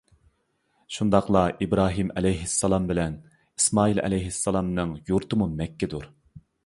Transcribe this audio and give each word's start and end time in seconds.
شۇنداقلا 0.95 1.43
ئىبراھىم 1.65 2.09
ئەلەيھىسسالام 2.21 2.87
بىلەن 2.93 3.17
ئىسمائىل 3.59 4.01
ئەلەيھىسسالامنىڭ 4.09 4.97
يۇرتىمۇ 5.11 5.49
مەككىدۇر. 5.63 6.09